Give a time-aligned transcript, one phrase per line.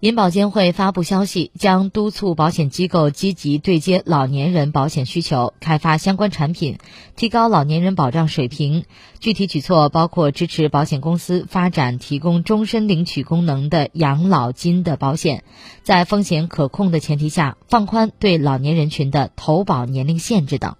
[0.00, 6.78] 银保监会发布消息将督促保险机构积极对接老年人保险需求开发相关产品
[7.16, 8.84] 提高老年人保障水平
[9.18, 15.42] 具体举措包括支持保险公司发展提供终身领取功能的养老金的保险
[15.82, 20.76] 在风险可控的前提下放宽对老年人群的投保年龄限制等。